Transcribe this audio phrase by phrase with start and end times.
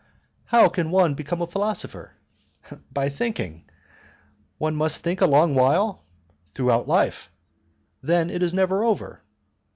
[0.45, 2.13] "How can one become a philosopher?"
[2.91, 3.65] "By thinking."
[4.59, 6.03] "Must one think a long while?"
[6.55, 7.29] "Throughout life."
[8.01, 9.21] "Then it is never over?"